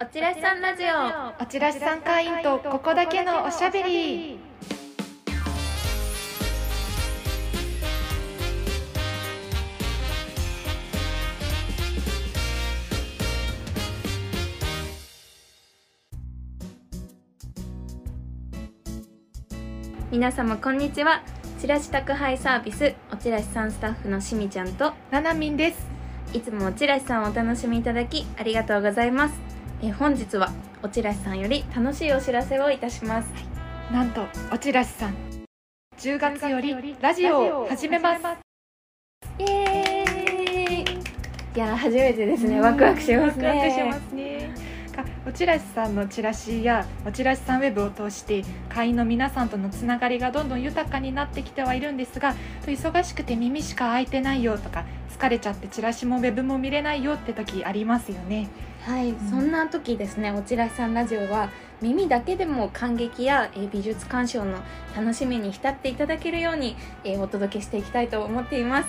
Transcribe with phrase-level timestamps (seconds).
[0.00, 1.42] おちらしさんラジオ。
[1.42, 4.38] おちらしさん会員とここだけのおしゃべり。
[20.12, 21.22] 皆様こんにちは。
[21.60, 25.98] チラシ宅配サービスおちらしさんスタッフのしみちゃんとななみんです。
[26.34, 29.47] いつもおちらしさんをお楽しみいただきありがとうございます
[29.80, 30.50] えー本日は
[30.82, 33.30] おちらしさんより楽しいお知らせをいたします。
[33.92, 34.22] なんと
[34.52, 35.14] おちらしさん
[35.98, 38.22] 10月よりラジオを始めます。
[39.38, 40.98] イエーイ。
[41.54, 42.56] いやー初めてですね。
[42.56, 43.48] うんワクワクしますね。
[43.48, 44.54] ワクワクしますね。
[44.98, 52.34] かおちらしさんのチラシやおちらしさんウェブを通して会員の皆さんとのつながりがどんどん豊かになってきてはいるんですが
[52.66, 58.48] 忙しくて耳しか開いてないよとか疲れちゃってチラシもウェブも見れないよって時ありますよね
[58.84, 59.30] はい、ん。
[59.30, 61.50] そんな時ですねおちらしさんラジオは
[61.80, 64.58] 耳だけでも感激や、えー美術鑑賞の
[64.96, 68.88] 楽しみに浸っていただけるように、えーお届けしていきたいと思っています、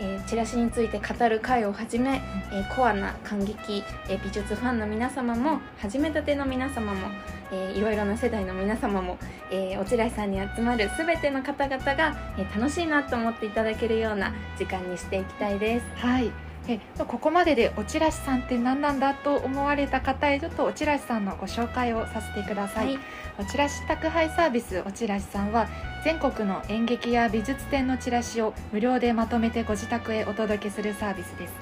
[0.00, 2.22] えーチラシについて語る会をはじめ、
[2.52, 7.08] えーコアな感激、えー美術ファンの皆様も始めたての皆様も、
[7.52, 9.18] えーいろいろな世代の皆様も、
[9.50, 15.86] えーおちらしさんに集まる全ての方々が、えー楽しいなと思っていただけるような時間にしていきたいです。
[15.96, 22.98] はいえここまででおちらしさんって何なんだと思われた方へちょっとおちらしさんのご紹介をさせてください、はい。
[23.38, 25.68] おちらし宅配サービスおちらしさんは
[26.04, 31.52] 全国の演劇や美術展のチラシを無料でまとめてご自宅へお届けするサービスです。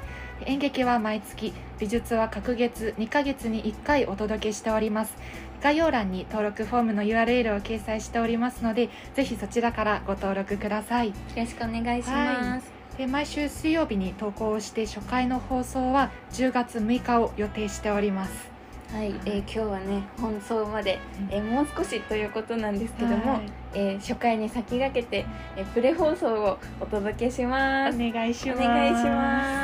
[0.47, 5.17] 演劇は毎月美術は各月2ヶ月に1回お届けしております。
[5.62, 11.08] 概要欄に登録フォームの URL を掲載しておりますのでぜひそちらからご登録ください。
[11.08, 18.51] よろしくお願いします、で毎週水曜日に投稿をして初回の放送は10月6日を予定しております。
[18.93, 20.98] はい、えー今日はね放送まで、
[21.31, 23.43] えーもう少しということなんですけども、はい。
[23.75, 25.25] えー初回に先駆けて、
[25.57, 27.97] えープレ放送をお届けします。
[27.97, 28.69] お願いしおます。
[28.69, 29.61] 願いします。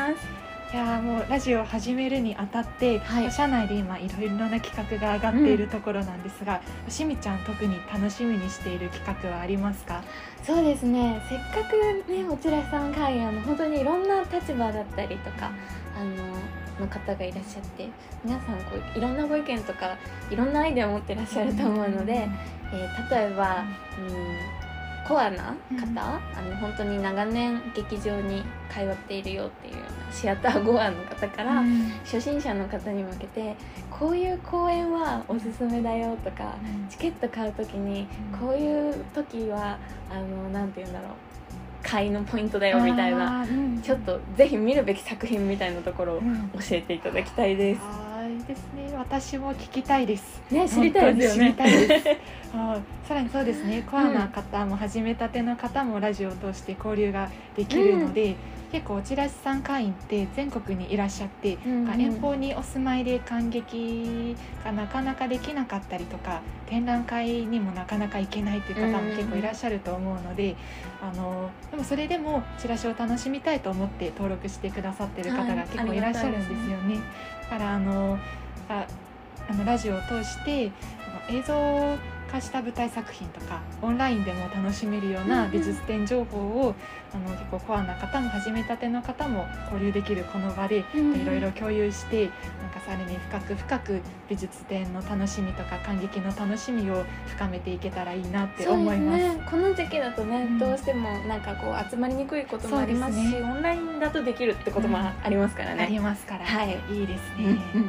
[1.28, 3.31] ラジオを始めるにあたって、はい。
[3.31, 10.03] 社内で今いろいろな企画が上がっているところなんですが、しみちゃん特に楽しみにしている企画はありますか？
[10.43, 11.21] そうですね。
[11.28, 15.50] せっかくねおちらさん会員あの本当にいろんな立場だったりとか
[15.99, 17.89] あのの方がいらっしゃって
[18.25, 19.99] 皆さんこういろんなご意見とか
[20.31, 22.27] いろんなアイデアを持ってらっしゃると思うので、
[22.72, 23.65] えー例えば、
[23.99, 24.68] うん
[25.09, 25.99] コアな方、うん。
[25.99, 26.21] あ
[26.51, 31.91] の本当に長年劇場に通っているよっていうようなシアターゴアの方から、うん。
[32.05, 33.57] 初心者の方に向けて
[33.91, 36.55] こういう公演はおすすめだよとか
[36.91, 38.07] チケット買う時に
[38.39, 39.79] こういう時は
[40.11, 41.11] あのなんて言うんだろう
[41.83, 43.47] 買いのポイントだよみたいな
[43.83, 46.51] ちょっとぜひ見るべき作品みたいなところをうん。
[46.51, 48.08] 教えていただきたいです。
[48.48, 48.91] ですね。
[48.97, 50.41] 私も聞きたいです。
[50.50, 51.50] ね知りたいですよね。
[51.50, 52.04] 知りたいです。
[53.06, 53.86] さらにそうですね。
[53.88, 58.36] コアな方も始めたての方もラジオを通して交流ができるので、
[58.71, 62.01] 結構おちらしさん会員って全国にいらっしゃって、うんうん。
[62.01, 70.57] 遠方にお住まいで感激がなかなかできなかったりとか展覧会にもなかなか行けないという方も結構いらっしゃると思うので、
[71.01, 77.01] あのでもそれでもチラシを楽しみたいと思って登録してくださってる方が結構いらっしゃるんですよね。
[77.51, 78.19] だからあの
[78.69, 78.87] あ
[79.49, 80.71] あのラジオを通して
[81.31, 81.97] 映像
[82.31, 85.50] 化した舞台作品とかオンラインでも楽しめるよううんうなん。
[85.50, 86.75] 美術展情報を、
[87.12, 99.19] あの結構コアな方も始めたての方も交流できるこの場でうんいろいろ共有してなんかさらに深く深く美術展の楽しみとか感激の楽しみを深めていけたらいいなって思います。
[99.37, 100.59] ね、この時期だとね、うん。
[100.59, 105.87] どうしてもなんかこう集まりにくいこともありますしそうですオンラインだとできるってこともありますからあね。
[105.91, 106.78] りますから、はい。
[106.91, 107.39] いいですね。
[107.39, 107.89] うんうんうんうんうん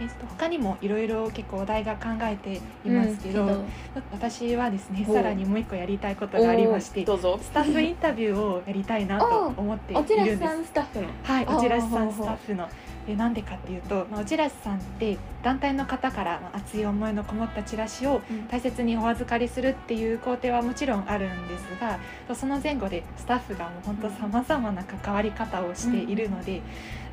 [0.00, 3.64] えっと他にもいろいろ結構お題が考えていますけど、うん
[4.12, 7.38] 私はですねおさらにもう一個やりたいことがありましておーどうぞ。
[7.40, 11.08] スタッフインタビューをやりたいなと思っているんおちらしですさんスタッフの。
[11.22, 12.68] はい、おちらしさんスタッフの。
[13.06, 21.98] でなんでかっていうと、まあ、おちらしさんって団体の方からまあ熱い思いのこもったチラシを大切にお預かりするっていう工程はもちろんあるんですが
[22.34, 26.62] その前後でスタッフがもう本当さまざまな関わり方をしているので、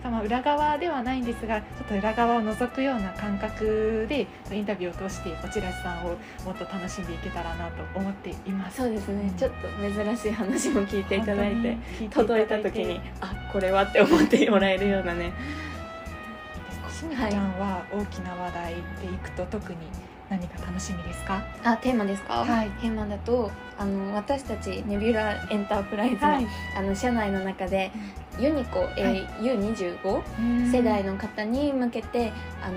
[0.01, 6.15] まあ、裏側ではないんですがちょっと裏側を覗くような感覚でインタビューを通しておちらしさんを
[6.45, 8.77] もっと楽しんでいけたらなと思っています。
[8.77, 9.31] そうですね。
[9.37, 11.77] ちょっと珍しい話も聞いていただいて
[12.09, 15.33] 届いた時にあこれはって思ってもらえるようなね
[17.01, 19.77] しみちゃんは大きな話題でいくと特に
[20.29, 21.43] 何か楽しみですか？
[21.63, 22.69] あテーマですか、はい。
[22.81, 26.47] テーマだとあの私たちネビュラエンタープライズの,、はい。
[26.77, 27.91] あの社内の中で
[28.39, 32.31] ユニコ、えー U25 世代の方に向けて
[32.61, 32.75] あの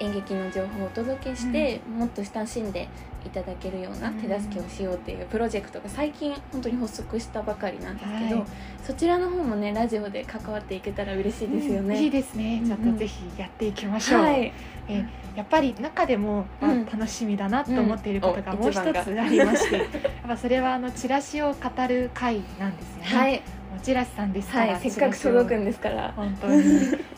[0.00, 2.88] 演劇の情報をお届けして、もっと親しんで
[3.26, 4.14] いただけるようなうん。
[4.14, 8.46] 手助けをしようっていうプロジェクトが最近本当に発足したばかりなんですけど、はい。
[8.82, 12.02] そちらの方もねラジオで関わっていけたら嬉しいですよね。
[12.02, 12.62] いいですね。
[12.66, 12.84] ちょっうん。
[12.84, 14.22] うんとぜひやっていきましょう。
[14.22, 14.52] はい、
[14.88, 15.04] え
[15.36, 18.58] やっぱり中でも、楽しみだなと思っていることがうん。
[18.58, 19.86] もう一つありまして、 やっ
[20.26, 23.16] ぱそれはあのチラシを語る会なんですよね。
[23.16, 26.12] はい、もうチラシさんですから、はい、せっかく届くんんですから。
[26.16, 26.62] 本当に。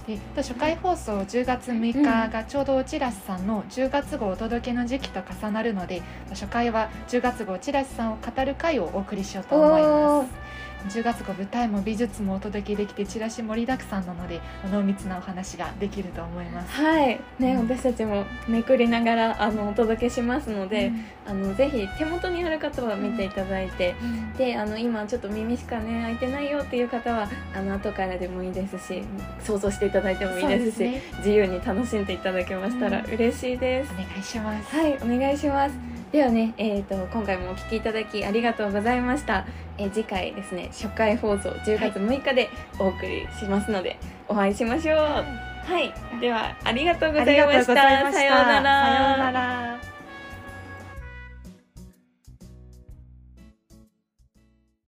[0.06, 10.51] で 初回放送10月6日がちょうどチラシさんの10月号お届けの時期と重なるので初回は10月号チラシさんを語る会をお送りしようと思います
[10.88, 14.40] 10月号舞台も美術もお届けできてチラシ盛りだくさんなので
[14.70, 16.72] 濃密なお話ができると思います。
[16.72, 17.68] はい、ね、うん。
[17.68, 21.04] 私たちもめくりながらあのお届けしますので、うん。
[21.24, 24.32] あのぜひ手元にある方は見ていただいて、うん。
[24.34, 29.02] であの今ちょっと耳しかね開いてないよっていう方はあの後からでもいいですし
[29.40, 31.02] 想像していただいてもいいですしね。
[31.18, 33.14] 自由に楽しんでいただけましたらうん。
[33.14, 34.76] 嬉しいです、お願いします。
[34.76, 35.92] はいお願いします。
[36.12, 39.46] ではね、えー、と今回もお聞きいただきありがとうございました、
[39.78, 43.98] えー次回ですね初回放送10月6日でお送りしますので、
[44.28, 44.98] お会いしましょう。
[44.98, 47.42] はい、ではありがとうございました。
[47.42, 48.18] ありがとうございました。
[48.18, 49.71] さようなら